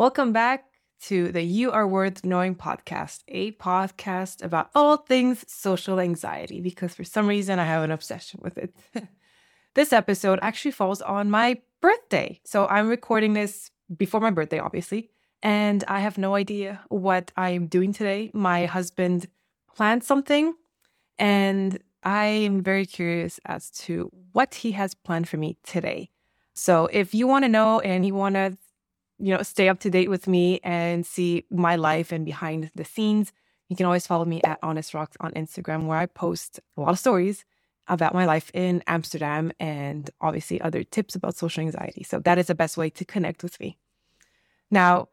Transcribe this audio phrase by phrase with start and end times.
[0.00, 0.64] Welcome back
[1.02, 6.94] to the You Are Worth Knowing podcast, a podcast about all things social anxiety, because
[6.94, 8.74] for some reason I have an obsession with it.
[9.74, 12.40] this episode actually falls on my birthday.
[12.46, 15.10] So I'm recording this before my birthday, obviously,
[15.42, 18.30] and I have no idea what I'm doing today.
[18.32, 19.26] My husband
[19.76, 20.54] planned something,
[21.18, 26.08] and I am very curious as to what he has planned for me today.
[26.54, 28.56] So if you want to know and you want to
[29.20, 32.84] you know, stay up to date with me and see my life and behind the
[32.84, 33.32] scenes,
[33.68, 36.90] you can always follow me at Honest Rox on Instagram, where I post a lot
[36.90, 37.44] of stories
[37.86, 42.02] about my life in Amsterdam and obviously other tips about social anxiety.
[42.02, 43.78] So that is the best way to connect with me.
[44.70, 45.08] Now,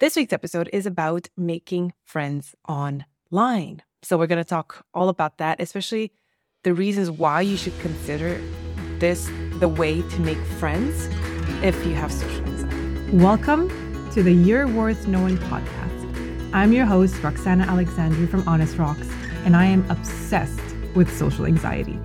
[0.00, 3.82] this week's episode is about making friends online.
[4.02, 6.12] So we're going to talk all about that, especially
[6.64, 8.40] the reasons why you should consider
[8.98, 11.08] this the way to make friends
[11.62, 12.51] if you have social
[13.12, 13.68] Welcome
[14.12, 16.50] to the You're Worth Knowing podcast.
[16.54, 19.06] I'm your host, Roxana Alexandru from Honest Rox,
[19.44, 20.58] and I am obsessed
[20.94, 22.00] with social anxiety.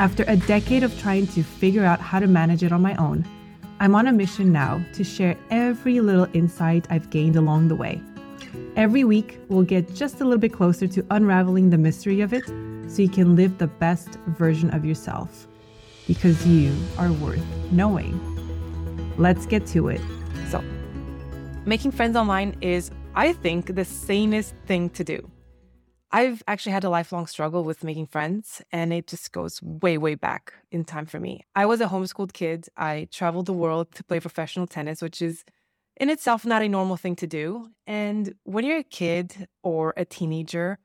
[0.00, 3.24] After a decade of trying to figure out how to manage it on my own,
[3.78, 8.02] I'm on a mission now to share every little insight I've gained along the way.
[8.74, 12.44] Every week, we'll get just a little bit closer to unraveling the mystery of it
[12.90, 15.46] so you can live the best version of yourself.
[16.08, 18.18] Because you are worth knowing.
[19.16, 20.00] Let's get to it.
[21.70, 25.30] Making friends online is, I think, the sanest thing to do.
[26.10, 30.16] I've actually had a lifelong struggle with making friends, and it just goes way, way
[30.16, 31.46] back in time for me.
[31.54, 32.66] I was a homeschooled kid.
[32.76, 35.44] I traveled the world to play professional tennis, which is
[35.96, 37.68] in itself not a normal thing to do.
[37.86, 40.80] And when you're a kid or a teenager,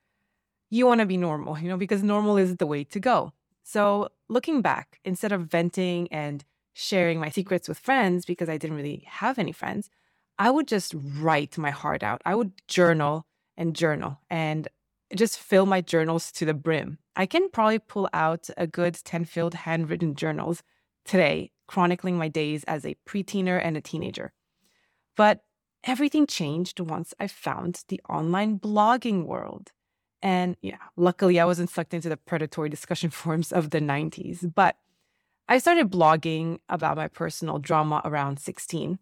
[0.70, 3.34] you want to be normal, you know, because normal is the way to go.
[3.64, 8.78] So, looking back, instead of venting and sharing my secrets with friends because I didn't
[8.78, 9.90] really have any friends,
[10.38, 12.22] I would just write my heart out.
[12.26, 13.26] I would journal
[13.58, 14.68] and journal and
[15.16, 16.98] just fill my journals to the brim.
[17.16, 20.64] I can probably pull out a good 10 filled handwritten journals
[21.06, 24.34] today, chronicling my days as a preteener and a teenager.
[25.16, 25.44] But
[25.84, 29.72] everything changed once I found the online blogging world.
[30.22, 34.54] And yeah, luckily I wasn't sucked into the predatory discussion forums of the 90s.
[34.54, 34.76] But
[35.48, 39.00] I started blogging about my personal drama around 16.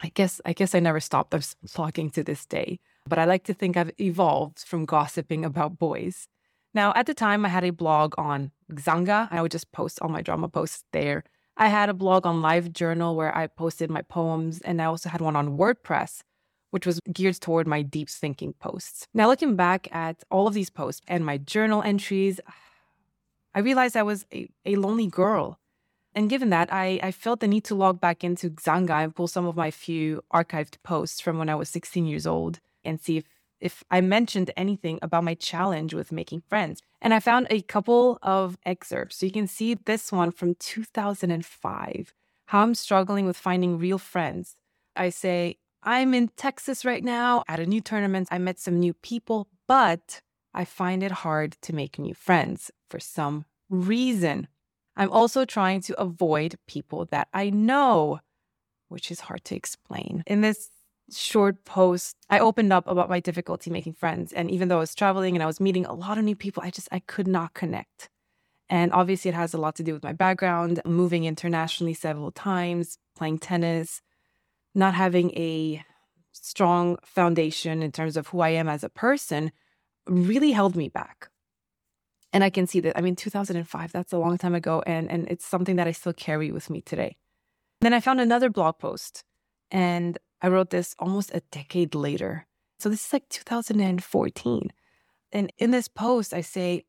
[0.00, 3.54] I guess I guess I never stopped blogging to this day, but I like to
[3.54, 6.28] think I've evolved from gossiping about boys.
[6.74, 9.28] Now, at the time, I had a blog on Xanga.
[9.30, 11.24] I would just post all my drama posts there.
[11.56, 15.08] I had a blog on Live Journal where I posted my poems, and I also
[15.08, 16.20] had one on WordPress,
[16.70, 19.06] which was geared toward my deep thinking posts.
[19.14, 22.40] Now, looking back at all of these posts and my journal entries,
[23.54, 25.58] I realized I was a, a lonely girl.
[26.16, 29.28] And given that, I, I felt the need to log back into Xanga and pull
[29.28, 33.18] some of my few archived posts from when I was 16 years old and see
[33.18, 33.24] if,
[33.60, 36.80] if I mentioned anything about my challenge with making friends.
[37.02, 39.18] And I found a couple of excerpts.
[39.18, 42.14] So you can see this one from 2005
[42.46, 44.56] how I'm struggling with finding real friends.
[44.94, 48.28] I say, I'm in Texas right now at a new tournament.
[48.30, 50.20] I met some new people, but
[50.54, 54.48] I find it hard to make new friends for some reason.
[54.96, 58.20] I'm also trying to avoid people that I know,
[58.88, 60.22] which is hard to explain.
[60.26, 60.70] In this
[61.12, 64.32] short post, I opened up about my difficulty making friends.
[64.32, 66.62] And even though I was traveling and I was meeting a lot of new people,
[66.62, 68.08] I just I could not connect.
[68.68, 72.98] And obviously it has a lot to do with my background, moving internationally several times,
[73.16, 74.02] playing tennis,
[74.74, 75.84] not having a
[76.32, 79.52] strong foundation in terms of who I am as a person
[80.06, 81.30] really held me back.
[82.36, 82.98] And I can see that.
[82.98, 84.82] I mean, 2005, that's a long time ago.
[84.86, 87.16] And, and it's something that I still carry with me today.
[87.80, 89.24] Then I found another blog post
[89.70, 92.46] and I wrote this almost a decade later.
[92.78, 94.70] So this is like 2014.
[95.32, 96.84] And in this post, I say,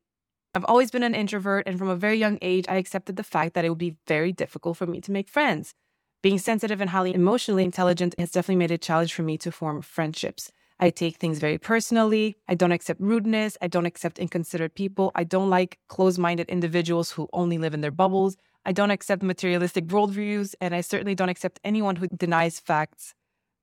[0.54, 1.66] I've always been an introvert.
[1.66, 4.34] And from a very young age, I accepted the fact that it would be very
[4.34, 5.72] difficult for me to make friends.
[6.20, 9.50] Being sensitive and highly emotionally intelligent has definitely made it a challenge for me to
[9.50, 10.52] form friendships.
[10.80, 12.36] I take things very personally.
[12.48, 13.56] I don't accept rudeness.
[13.60, 15.10] I don't accept inconsiderate people.
[15.14, 18.36] I don't like closed minded individuals who only live in their bubbles.
[18.64, 20.54] I don't accept materialistic worldviews.
[20.60, 23.14] And I certainly don't accept anyone who denies facts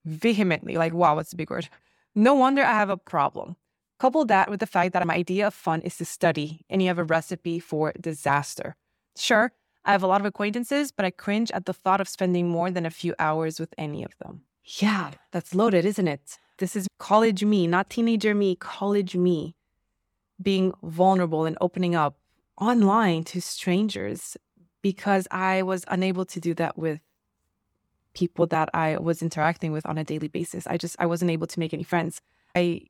[0.03, 0.77] vehemently.
[0.77, 1.69] Like, wow, what's the big word?
[2.15, 3.55] No wonder I have a problem.
[3.97, 6.89] Couple that with the fact that my idea of fun is to study and you
[6.89, 8.75] have a recipe for disaster.
[9.17, 9.53] Sure,
[9.85, 12.69] I have a lot of acquaintances, but I cringe at the thought of spending more
[12.71, 14.41] than a few hours with any of them.
[14.65, 16.37] Yeah, that's loaded, isn't it?
[16.57, 19.55] This is college me, not teenager me, college me
[20.41, 22.17] being vulnerable and opening up
[22.57, 24.37] online to strangers
[24.81, 26.99] because I was unable to do that with
[28.13, 30.65] people that I was interacting with on a daily basis.
[30.67, 32.21] I just I wasn't able to make any friends.
[32.55, 32.81] I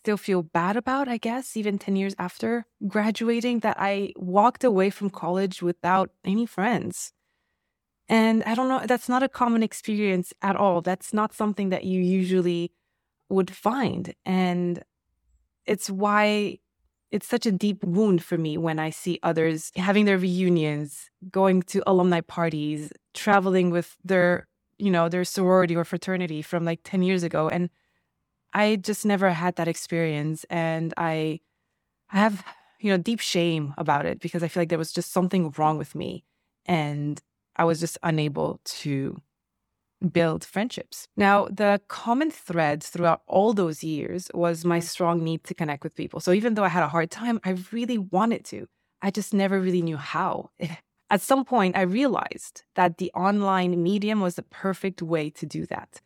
[0.00, 4.88] still feel bad about, I guess, even 10 years after graduating, that I walked away
[4.88, 7.12] from college without any friends.
[8.08, 10.80] And I don't know, that's not a common experience at all.
[10.80, 12.72] That's not something that you usually
[13.30, 14.14] would find.
[14.24, 14.82] And
[15.66, 16.58] it's why
[17.10, 21.62] it's such a deep wound for me when I see others having their reunions, going
[21.62, 24.46] to alumni parties, traveling with their,
[24.78, 27.48] you know, their sorority or fraternity from like 10 years ago.
[27.48, 27.68] And
[28.52, 30.44] I just never had that experience.
[30.50, 31.40] And I,
[32.12, 32.44] I have,
[32.80, 35.78] you know, deep shame about it because I feel like there was just something wrong
[35.78, 36.24] with me.
[36.66, 37.20] And
[37.56, 39.20] I was just unable to
[40.12, 41.06] build friendships.
[41.16, 45.94] Now, the common thread throughout all those years was my strong need to connect with
[45.94, 46.20] people.
[46.20, 48.66] So even though I had a hard time, I really wanted to.
[49.02, 50.50] I just never really knew how.
[51.10, 55.66] At some point, I realized that the online medium was the perfect way to do
[55.66, 56.00] that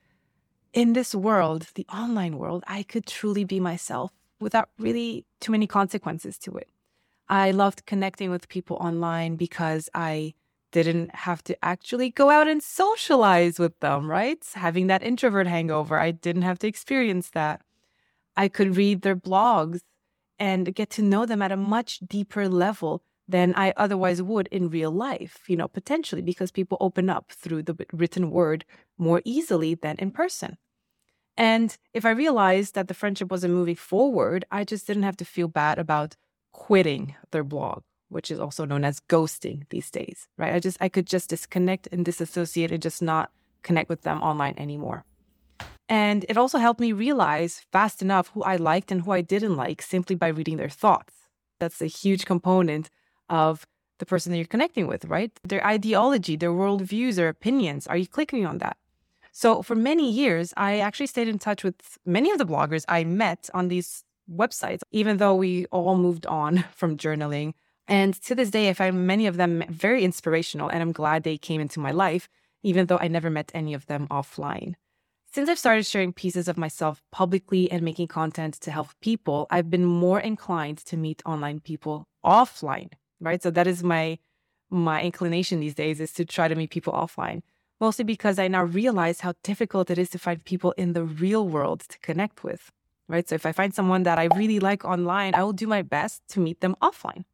[0.74, 4.10] in this world, the online world, I could truly be myself
[4.40, 6.68] without really too many consequences to it.
[7.28, 10.34] I loved connecting with people online because I
[10.82, 14.44] didn't have to actually go out and socialize with them, right?
[14.54, 17.62] Having that introvert hangover, I didn't have to experience that.
[18.36, 19.80] I could read their blogs
[20.38, 24.68] and get to know them at a much deeper level than I otherwise would in
[24.68, 28.64] real life, you know, potentially because people open up through the written word
[28.98, 30.58] more easily than in person.
[31.36, 35.24] And if I realized that the friendship wasn't moving forward, I just didn't have to
[35.24, 36.16] feel bad about
[36.52, 40.54] quitting their blog, which is also known as ghosting these days, right?
[40.54, 43.30] I just, I could just disconnect and disassociate and just not
[43.62, 45.04] connect with them online anymore.
[45.88, 49.56] And it also helped me realize fast enough who I liked and who I didn't
[49.56, 51.14] like simply by reading their thoughts.
[51.60, 52.88] That's a huge component
[53.28, 53.66] of
[53.98, 55.30] the person that you're connecting with, right?
[55.44, 57.86] Their ideology, their worldviews, their opinions.
[57.86, 58.76] Are you clicking on that?
[59.32, 63.04] So for many years, I actually stayed in touch with many of the bloggers I
[63.04, 67.54] met on these websites, even though we all moved on from journaling.
[67.86, 71.36] And to this day, I find many of them very inspirational, and I'm glad they
[71.36, 72.28] came into my life,
[72.62, 74.74] even though I never met any of them offline.
[75.32, 79.68] Since I've started sharing pieces of myself publicly and making content to help people, I've
[79.68, 83.42] been more inclined to meet online people offline, right?
[83.42, 84.18] So that is my
[84.70, 87.42] my inclination these days is to try to meet people offline
[87.80, 91.46] mostly because I now realize how difficult it is to find people in the real
[91.46, 92.70] world to connect with,
[93.08, 93.28] right?
[93.28, 96.22] So if I find someone that I really like online, I will do my best
[96.28, 97.24] to meet them offline.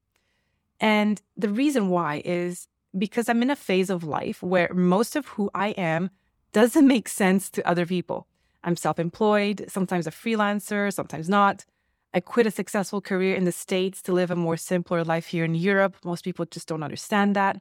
[0.80, 2.66] And the reason why is
[2.98, 6.10] because I'm in a phase of life where most of who I am
[6.52, 8.26] doesn't make sense to other people.
[8.64, 11.64] I'm self employed, sometimes a freelancer, sometimes not.
[12.12, 15.44] I quit a successful career in the States to live a more simpler life here
[15.44, 15.96] in Europe.
[16.04, 17.60] Most people just don't understand that.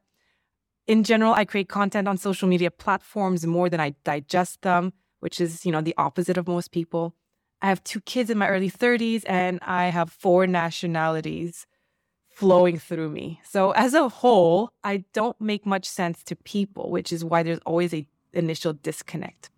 [0.88, 5.40] In general, I create content on social media platforms more than I digest them, which
[5.40, 7.14] is, you know, the opposite of most people.
[7.62, 11.68] I have two kids in my early 30s and I have four nationalities
[12.40, 13.42] flowing through me.
[13.44, 17.60] So as a whole, I don't make much sense to people, which is why there's
[17.66, 19.50] always a initial disconnect.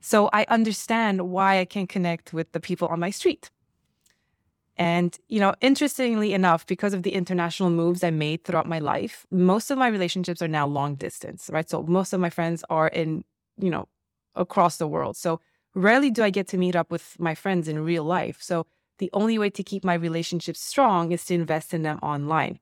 [0.00, 3.50] So I understand why I can connect with the people on my street.
[4.76, 9.24] And, you know, interestingly enough, because of the international moves I made throughout my life,
[9.30, 11.70] most of my relationships are now long distance, right?
[11.70, 13.24] So most of my friends are in,
[13.56, 13.86] you know,
[14.34, 15.16] across the world.
[15.16, 15.40] So
[15.76, 18.38] rarely do I get to meet up with my friends in real life.
[18.40, 18.66] So
[18.98, 22.58] the only way to keep my relationships strong is to invest in them online.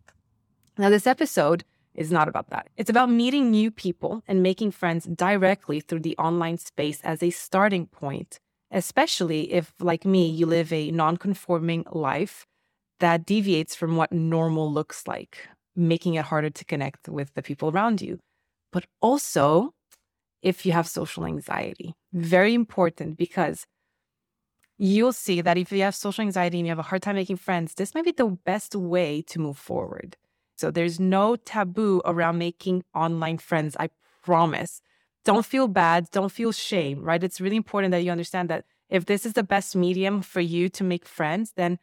[0.79, 2.69] Now, this episode is not about that.
[2.77, 7.31] It's about meeting new people and making friends directly through the online space as a
[7.31, 8.39] starting point
[8.73, 12.47] especially if, like me, you live a non conforming life
[12.99, 17.71] that deviates from what normal looks like, making it harder to connect with the people
[17.71, 18.19] around you.
[18.73, 19.75] But also,
[20.43, 23.65] if you have social anxiety, very important because
[24.83, 27.37] you'll see that if you have social anxiety and you have a hard time making
[27.37, 30.17] friends, this might be the best way to move forward.
[30.57, 33.91] So there's no taboo around making online friends, I
[34.25, 34.83] promise
[35.25, 37.23] don't feel bad, don't feel shame, right?
[37.23, 40.69] It's really important that you understand that if this is the best medium for you
[40.71, 41.79] to make friends, then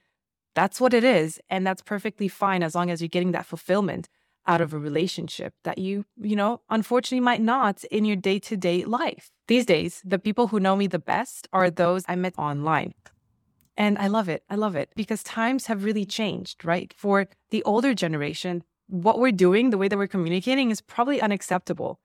[0.55, 1.39] that's what it is.
[1.49, 4.09] And that's perfectly fine as long as you're getting that fulfillment
[4.47, 8.57] out of a relationship that you, you know, unfortunately might not in your day to
[8.57, 9.31] day life.
[9.47, 12.93] These days, the people who know me the best are those I met online.
[13.77, 14.43] And I love it.
[14.49, 16.93] I love it because times have really changed, right?
[16.97, 21.99] For the older generation, what we're doing, the way that we're communicating is probably unacceptable.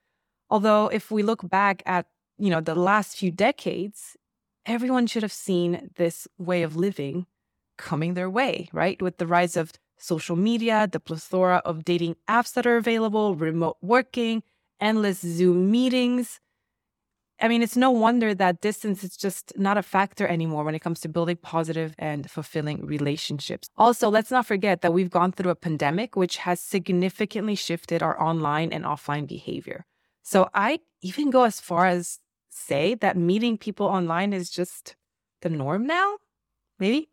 [0.50, 2.06] Although if we look back at,
[2.38, 4.16] you know, the last few decades,
[4.66, 7.26] everyone should have seen this way of living
[7.76, 9.00] coming their way, right?
[9.02, 9.72] With the rise of
[10.04, 14.42] social media, the plethora of dating apps that are available, remote working,
[14.80, 16.40] endless Zoom meetings.
[17.40, 20.78] I mean, it's no wonder that distance is just not a factor anymore when it
[20.78, 23.68] comes to building positive and fulfilling relationships.
[23.76, 28.20] Also, let's not forget that we've gone through a pandemic, which has significantly shifted our
[28.22, 29.84] online and offline behavior.
[30.22, 32.20] So I even go as far as
[32.50, 34.94] say that meeting people online is just
[35.42, 36.18] the norm now?
[36.78, 37.10] Maybe?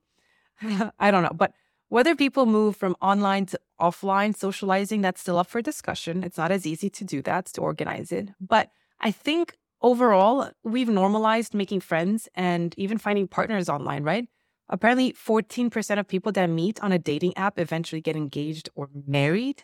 [0.99, 1.33] I don't know.
[1.33, 1.53] But
[1.91, 6.23] whether people move from online to offline socializing, that's still up for discussion.
[6.23, 8.29] It's not as easy to do that, to organize it.
[8.39, 8.71] But
[9.01, 14.29] I think overall, we've normalized making friends and even finding partners online, right?
[14.69, 19.63] Apparently, 14% of people that meet on a dating app eventually get engaged or married.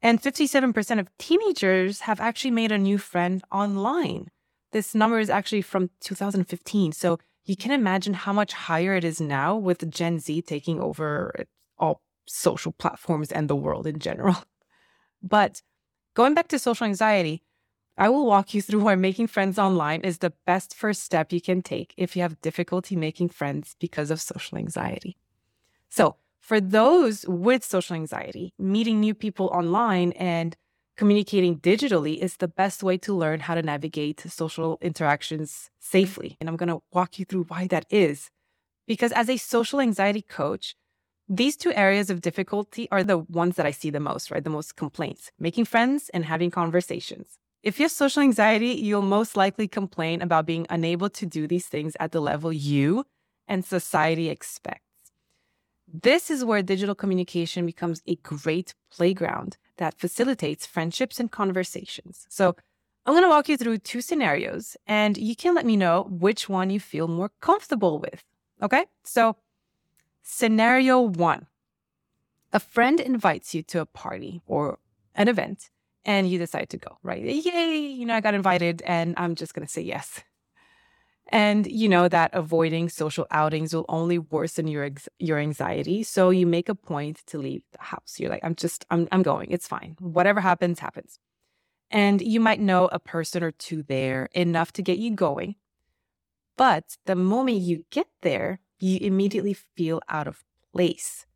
[0.00, 4.28] And 57% of teenagers have actually made a new friend online.
[4.72, 6.92] This number is actually from 2015.
[6.92, 11.46] So you can imagine how much higher it is now with Gen Z taking over
[11.78, 14.36] all social platforms and the world in general.
[15.22, 15.60] But
[16.14, 17.42] going back to social anxiety,
[17.98, 21.42] I will walk you through why making friends online is the best first step you
[21.42, 25.18] can take if you have difficulty making friends because of social anxiety.
[25.90, 30.56] So, for those with social anxiety, meeting new people online and
[31.00, 36.36] communicating digitally is the best way to learn how to navigate social interactions safely.
[36.38, 38.28] And I'm going to walk you through why that is.
[38.86, 40.74] Because as a social anxiety coach,
[41.26, 44.44] these two areas of difficulty are the ones that I see the most, right?
[44.44, 47.38] The most complaints making friends and having conversations.
[47.62, 51.66] If you have social anxiety, you'll most likely complain about being unable to do these
[51.66, 53.06] things at the level you
[53.48, 54.82] and society expect.
[55.90, 62.26] This is where digital communication becomes a great playground that facilitates friendships and conversations.
[62.28, 62.54] So,
[63.06, 66.48] I'm going to walk you through two scenarios and you can let me know which
[66.48, 68.22] one you feel more comfortable with.
[68.62, 68.84] Okay?
[69.04, 69.36] So,
[70.22, 71.46] scenario one
[72.52, 74.78] a friend invites you to a party or
[75.14, 75.70] an event
[76.04, 77.22] and you decide to go, right?
[77.22, 80.20] Yay, you know, I got invited and I'm just going to say yes.
[81.32, 86.02] And you know that avoiding social outings will only worsen your ex- your anxiety.
[86.02, 88.16] So you make a point to leave the house.
[88.18, 89.52] You're like, I'm just, I'm, I'm going.
[89.52, 89.96] It's fine.
[90.00, 91.20] Whatever happens, happens.
[91.88, 95.54] And you might know a person or two there enough to get you going.
[96.56, 101.26] But the moment you get there, you immediately feel out of place.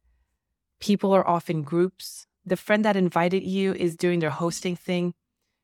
[0.80, 2.26] People are off in groups.
[2.44, 5.14] The friend that invited you is doing their hosting thing.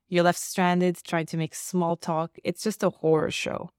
[0.09, 2.39] You're left stranded trying to make small talk.
[2.45, 3.71] It's just a horror show.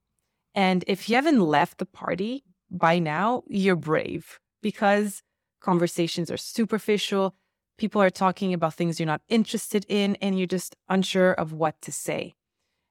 [0.53, 5.24] And if you haven't left the party by now, you're brave because
[5.62, 7.36] conversations are superficial.
[7.77, 11.81] People are talking about things you're not interested in, and you're just unsure of what
[11.81, 12.36] to say.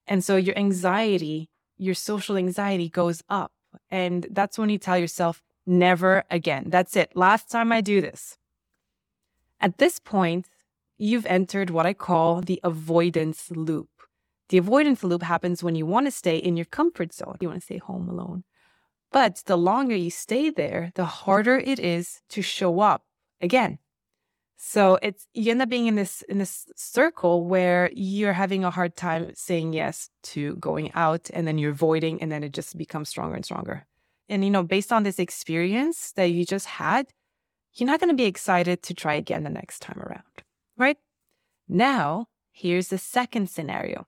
[0.06, 3.52] And so your anxiety, your social anxiety goes up.
[3.90, 6.64] And that's when you tell yourself, never again.
[6.68, 7.12] That's it.
[7.14, 8.36] Last time I do this.
[9.60, 10.48] At this point,
[10.98, 13.89] you've entered what I call the avoidance loop.
[14.50, 17.36] The avoidance loop happens when you want to stay in your comfort zone.
[17.40, 18.42] You want to stay home alone.
[19.12, 23.04] But the longer you stay there, the harder it is to show up
[23.40, 23.78] again.
[24.56, 28.70] So it's you end up being in this in this circle where you're having a
[28.70, 32.76] hard time saying yes to going out and then you're avoiding and then it just
[32.76, 33.86] becomes stronger and stronger.
[34.28, 37.06] And you know, based on this experience that you just had,
[37.74, 40.24] you're not going to be excited to try again the next time around.
[40.76, 40.98] Right?
[41.68, 44.06] Now, here's the second scenario.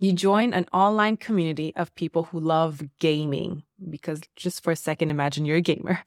[0.00, 5.10] You join an online community of people who love gaming, because just for a second,
[5.10, 6.00] imagine you're a gamer,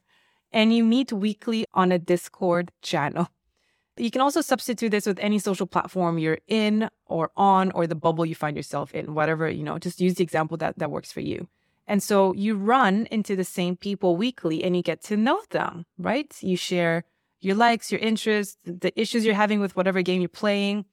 [0.50, 3.28] and you meet weekly on a Discord channel.
[3.98, 7.94] You can also substitute this with any social platform you're in or on or the
[7.94, 11.12] bubble you find yourself in, whatever, you know, just use the example that, that works
[11.12, 11.46] for you.
[11.86, 15.84] And so you run into the same people weekly and you get to know them,
[15.98, 16.34] right?
[16.40, 17.04] You share
[17.40, 20.86] your likes, your interests, the issues you're having with whatever game you're playing.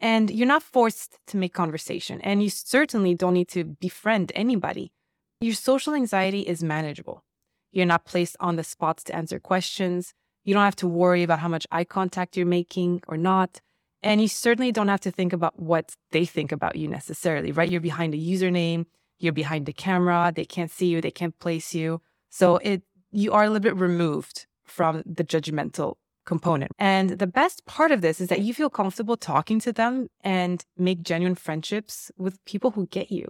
[0.00, 4.92] And you're not forced to make conversation, and you certainly don't need to befriend anybody.
[5.40, 7.24] Your social anxiety is manageable.
[7.70, 10.14] You're not placed on the spots to answer questions.
[10.44, 13.60] You don't have to worry about how much eye contact you're making or not.
[14.02, 17.70] And you certainly don't have to think about what they think about you necessarily, right?
[17.70, 18.86] You're behind a username,
[19.18, 22.00] you're behind the camera, they can't see you, they can't place you.
[22.30, 25.96] So it you are a little bit removed from the judgmental
[26.34, 26.70] component.
[26.78, 29.94] And the best part of this is that you feel comfortable talking to them
[30.38, 30.56] and
[30.88, 31.94] make genuine friendships
[32.24, 33.26] with people who get you.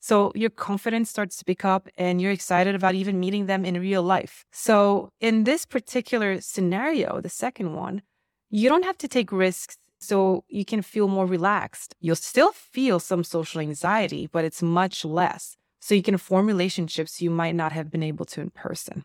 [0.00, 3.86] So your confidence starts to pick up and you're excited about even meeting them in
[3.88, 4.34] real life.
[4.68, 7.96] So in this particular scenario, the second one,
[8.48, 10.16] you don't have to take risks so
[10.48, 11.90] you can feel more relaxed.
[12.00, 15.42] You'll still feel some social anxiety, but it's much less.
[15.80, 19.04] So you can form relationships you might not have been able to in person.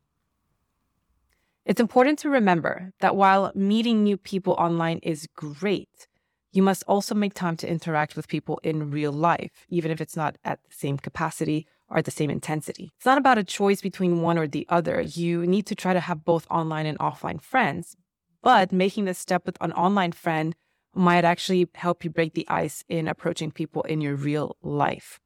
[1.65, 6.07] It's important to remember that while meeting new people online is great,
[6.51, 10.17] you must also make time to interact with people in real life, even if it's
[10.17, 12.91] not at the same capacity or at the same intensity.
[12.97, 15.01] It's not about a choice between one or the other.
[15.01, 17.95] You need to try to have both online and offline friends,
[18.41, 20.55] but making the step with an online friend
[20.93, 25.19] might actually help you break the ice in approaching people in your real life.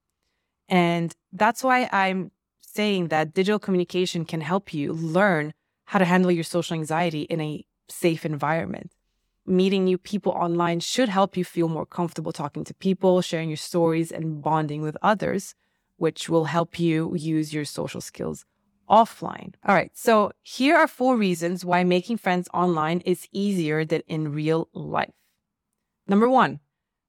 [0.70, 5.54] And that's why I'm saying that digital communication can help you learn
[5.88, 8.92] how to handle your social anxiety in a safe environment
[9.48, 13.58] meeting new people online should help you feel more comfortable talking to people, sharing your
[13.58, 15.56] stories, and bonding with others,
[15.96, 18.46] which will help you use your social skills
[18.90, 19.54] offline.
[19.66, 24.34] All right, so here are four reasons why making friends online is easier than in
[24.34, 25.14] real life.
[26.08, 26.60] Number one,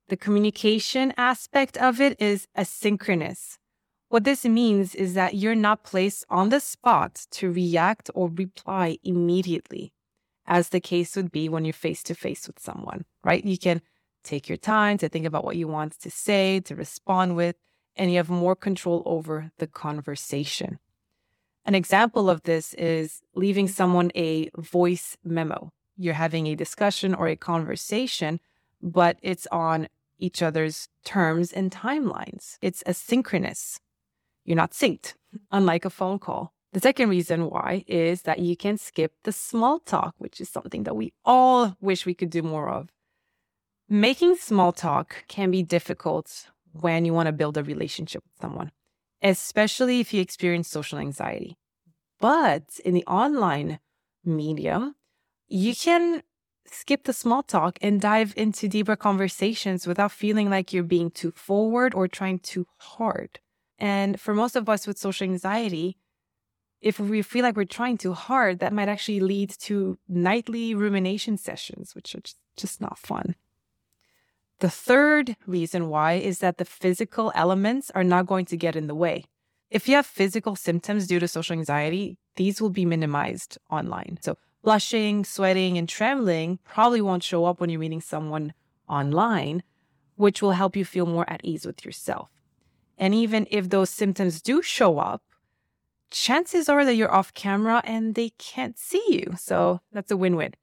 [0.09, 3.59] the communication aspect of it is asynchronous.
[4.09, 8.97] What this means is that you're not placed on the spot to react or reply
[9.05, 9.93] immediately
[10.47, 13.45] as the case would be when you're face to face with someone, right?
[13.45, 13.83] You can
[14.25, 17.57] take your time to think about what you want to say, to respond with,
[17.97, 20.79] and you have more control over the conversation.
[21.67, 25.71] An example of this is leaving someone a voice memo.
[25.99, 28.41] You're having a discussion or a conversation,
[28.81, 29.89] but it's on
[30.19, 32.57] each other's terms and timelines.
[32.63, 33.81] It's asynchronous.
[34.49, 35.13] You're not synced,
[35.53, 36.55] unlike a phone call.
[36.73, 40.85] The second reason why is that you can skip the small talk, which is something
[40.85, 42.89] that we all wish we could do more of.
[43.91, 48.73] Making small talk can be difficult when you want to build a relationship with someone,
[49.21, 51.59] especially if you experience social anxiety.
[52.19, 53.81] But in the online
[54.25, 54.95] medium,
[55.47, 56.23] you can
[56.65, 61.33] skip the small talk and dive into deeper conversations without feeling like you're being too
[61.33, 63.41] forward or trying too hard.
[63.79, 65.97] And for most of us with social anxiety,
[66.81, 71.37] if we feel like we're trying too hard, that might actually lead to nightly rumination
[71.37, 72.23] sessions, which are
[72.57, 73.35] just not fun.
[74.61, 78.89] The third reason why is that the physical elements are not going to get in
[78.89, 79.25] the way.
[79.71, 84.19] If you have physical symptoms due to social anxiety, these will be minimized online.
[84.23, 88.55] So, blushing, sweating, and trembling probably won't show up when you're meeting someone
[88.89, 89.63] online,
[90.17, 92.31] which will help you feel more at ease with yourself.
[92.99, 95.23] And even if those symptoms do show up,
[96.11, 99.35] chances are that you're off camera and they can't see you.
[99.39, 100.55] So that's a win win.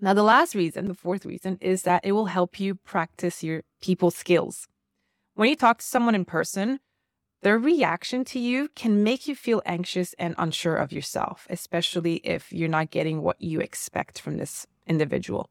[0.00, 3.62] Now, the last reason, the fourth reason, is that it will help you practice your
[3.80, 4.68] people skills.
[5.34, 6.78] When you talk to someone in person,
[7.42, 12.52] their reaction to you can make you feel anxious and unsure of yourself, especially if
[12.52, 15.50] you're not getting what you expect from this individual.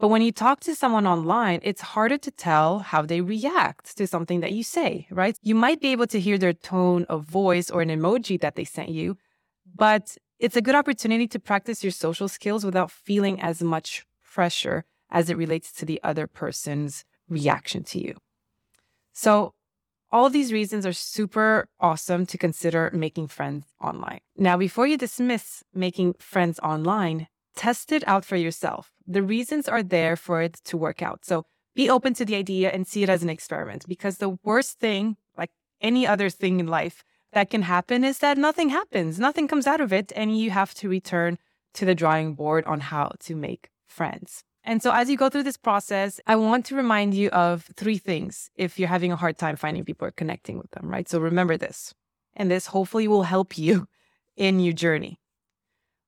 [0.00, 4.06] But when you talk to someone online, it's harder to tell how they react to
[4.06, 5.36] something that you say, right?
[5.42, 8.64] You might be able to hear their tone of voice or an emoji that they
[8.64, 9.18] sent you,
[9.76, 14.84] but it's a good opportunity to practice your social skills without feeling as much pressure
[15.10, 18.16] as it relates to the other person's reaction to you.
[19.12, 19.52] So,
[20.12, 24.20] all these reasons are super awesome to consider making friends online.
[24.36, 28.90] Now, before you dismiss making friends online, test it out for yourself.
[29.10, 31.24] The reasons are there for it to work out.
[31.24, 31.44] So
[31.74, 35.16] be open to the idea and see it as an experiment because the worst thing,
[35.36, 39.66] like any other thing in life, that can happen is that nothing happens, nothing comes
[39.66, 41.38] out of it, and you have to return
[41.74, 44.44] to the drawing board on how to make friends.
[44.62, 47.98] And so, as you go through this process, I want to remind you of three
[47.98, 51.08] things if you're having a hard time finding people or connecting with them, right?
[51.08, 51.94] So, remember this,
[52.36, 53.88] and this hopefully will help you
[54.36, 55.18] in your journey.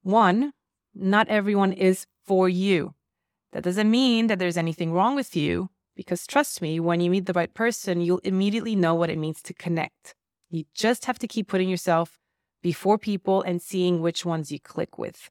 [0.03, 0.53] One,
[0.95, 2.95] not everyone is for you.
[3.53, 7.27] That doesn't mean that there's anything wrong with you, because trust me, when you meet
[7.27, 10.15] the right person, you'll immediately know what it means to connect.
[10.49, 12.19] You just have to keep putting yourself
[12.63, 15.31] before people and seeing which ones you click with.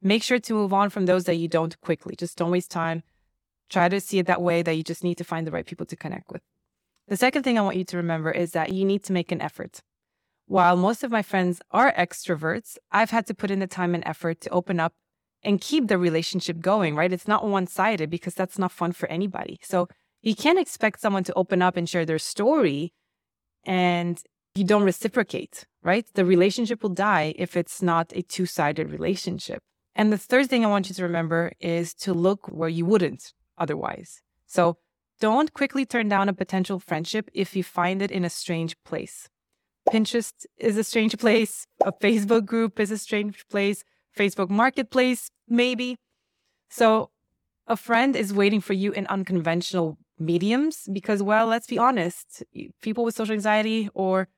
[0.00, 2.14] Make sure to move on from those that you don't quickly.
[2.16, 3.02] Just don't waste time.
[3.68, 5.86] Try to see it that way that you just need to find the right people
[5.86, 6.42] to connect with.
[7.08, 9.40] The second thing I want you to remember is that you need to make an
[9.40, 9.80] effort.
[10.46, 14.06] While most of my friends are extroverts, I've had to put in the time and
[14.06, 14.94] effort to open up
[15.42, 17.12] and keep the relationship going, right?
[17.12, 19.58] It's not one sided because that's not fun for anybody.
[19.62, 19.88] So
[20.22, 22.92] you can't expect someone to open up and share their story
[23.64, 24.20] and
[24.54, 26.06] you don't reciprocate, right?
[26.14, 29.62] The relationship will die if it's not a two sided relationship.
[29.94, 33.32] And the third thing I want you to remember is to look where you wouldn't
[33.56, 34.22] otherwise.
[34.46, 34.78] So
[35.20, 39.28] don't quickly turn down a potential friendship if you find it in a strange place.
[39.90, 41.66] Pinterest is a strange place.
[41.84, 43.84] A Facebook group is a strange place.
[44.18, 45.96] Facebook Marketplace, maybe.
[46.68, 47.10] So
[47.66, 52.42] a friend is waiting for you in unconventional mediums because, well, let's be honest,
[52.82, 54.28] people with social anxiety or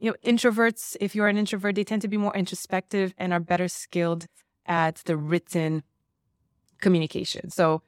[0.00, 3.40] you know, introverts, if you're an introvert, they tend to be more introspective and are
[3.40, 4.26] better skilled
[4.66, 5.82] at the written
[6.80, 7.50] communication.
[7.50, 7.82] So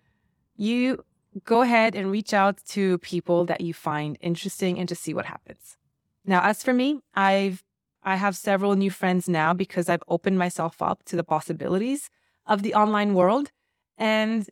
[0.56, 1.04] you
[1.44, 5.26] go ahead and reach out to people that you find interesting and just see what
[5.26, 5.76] happens.
[6.24, 7.62] Now, as for me, I've
[8.06, 12.08] I have several new friends now because I've opened myself up to the possibilities
[12.46, 13.50] of the online world.
[13.98, 14.48] And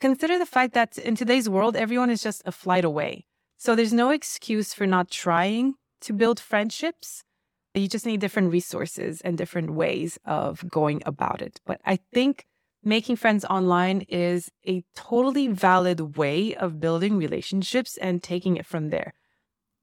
[0.00, 3.24] consider the fact that in today's world, everyone is just a flight away.
[3.56, 7.24] So there's no excuse for not trying to build friendships.
[7.74, 11.58] You just need different resources and different ways of going about it.
[11.64, 12.44] But I think
[12.84, 18.90] making friends online is a totally valid way of building relationships and taking it from
[18.90, 19.14] there.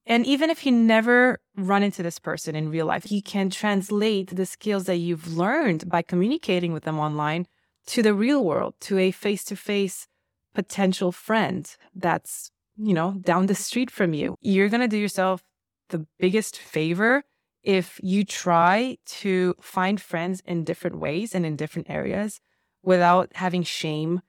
[0.10, 4.34] And even if you never run into this person in real life, you can translate
[4.34, 7.46] the skills that you've learned by communicating with them online
[7.88, 10.08] to the real world, to a face to face
[10.56, 14.36] potential friend that's, you know, down the street from you.
[14.40, 15.44] You're going to do yourself
[15.90, 17.24] the biggest favor
[17.62, 22.40] if you try to find friends in different ways and in different areas
[22.82, 24.22] without having shame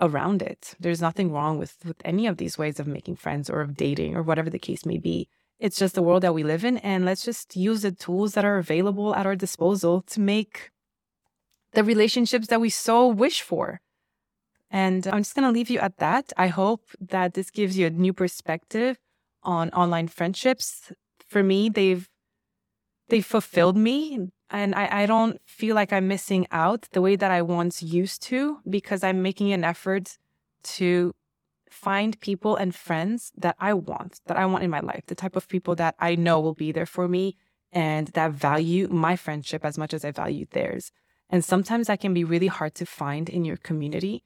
[0.00, 0.74] around it.
[0.80, 4.16] There's nothing wrong with, with any of these ways of making friends or of dating
[4.16, 5.28] or whatever the case may be.
[5.58, 6.78] It's just the world that we live in.
[6.78, 10.70] And let's just use the tools that are available at our disposal to make
[11.72, 13.80] the relationships that we so wish for.
[14.70, 16.32] And I'm just going to leave you at that.
[16.36, 18.96] I hope that this gives you a new perspective
[19.42, 20.92] on online friendships.
[21.28, 22.08] For me, they've
[23.08, 27.30] they fulfilled me and I, I don't feel like I'm missing out the way that
[27.30, 30.18] I once used to because I'm making an effort
[30.62, 31.14] to
[31.70, 35.36] find people and friends that I want, that I want in my life, the type
[35.36, 37.36] of people that I know will be there for me
[37.72, 40.90] and that value my friendship as much as I value theirs.
[41.30, 44.24] And sometimes that can be really hard to find in your community.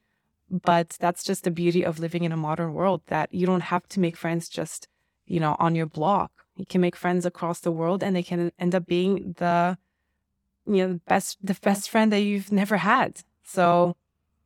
[0.49, 3.87] But that's just the beauty of living in a modern world that you don't have
[3.89, 4.87] to make friends just,
[5.25, 6.31] you know, on your block.
[6.55, 9.77] You can make friends across the world and they can end up being the
[10.67, 13.21] you know, best the best friend that you've never had.
[13.43, 13.91] So mm-hmm.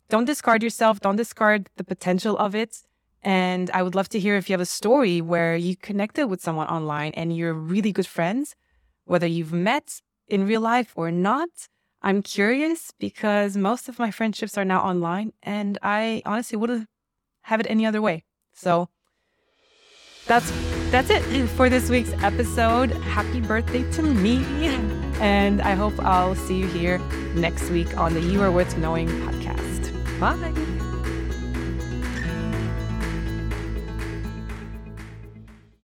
[0.09, 2.83] don't discard yourself, don't discard the potential of it.
[3.21, 6.41] And I would love to hear if you have a story where you connected with
[6.41, 8.55] someone online and you're really good friends,
[9.05, 11.49] whether you've met in real life or not.
[12.01, 16.87] I'm curious because most of my friendships are now online and I honestly wouldn't
[17.41, 18.23] have it any other way.
[18.53, 18.87] So
[20.27, 20.51] that's
[20.91, 22.91] that's it for this week's episode.
[22.91, 24.98] Happy birthday to me.
[25.19, 26.99] And I hope I'll see you here
[27.35, 29.91] next week on the You Are Worth Knowing podcast.
[30.19, 30.88] Bye.